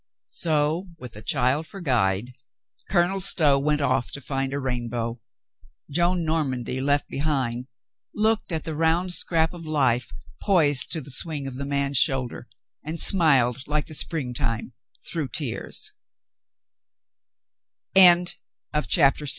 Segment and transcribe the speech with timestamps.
[0.29, 2.33] So, with a child for guide.
[2.89, 5.21] Colonel Stow went off to find a rainbow.
[5.91, 7.67] Joan Normandy, left behind,
[8.11, 10.11] looked at the round scrap of life
[10.41, 12.47] poised to the swing of the man's shoulder,
[12.83, 15.93] and smiled like the spring time, through tears.